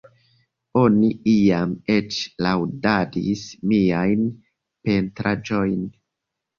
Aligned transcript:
Oni 0.83 1.09
iam 1.33 1.75
eĉ 1.97 2.19
laŭdadis 2.47 3.47
miajn 3.75 4.27
pentraĵojn. 4.87 5.91